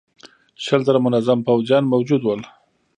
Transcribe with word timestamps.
شل 0.63 0.81
زره 0.87 0.99
منظم 1.05 1.39
پوځيان 1.47 1.83
موجود 1.93 2.21
ول. 2.23 2.41